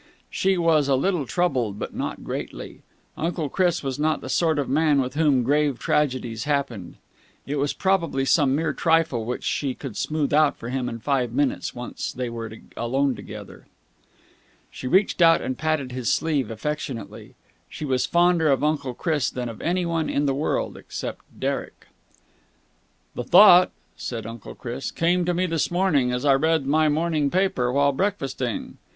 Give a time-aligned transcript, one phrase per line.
[0.31, 2.81] She was a little troubled, but not greatly.
[3.15, 6.95] Uncle Chris was not the sort of man to whom grave tragedies happened.
[7.45, 11.33] It was probably some mere trifle which she could smooth out for him in five
[11.33, 13.67] minutes, once they were alone together.
[14.71, 17.35] She reached out and patted his sleeve affectionately.
[17.69, 21.85] She was fonder of Uncle Chris than of anyone in the world except Derek.
[23.13, 27.29] "The thought," said Uncle Chris, "came to me this morning, as I read my morning
[27.29, 28.79] paper while breakfasting.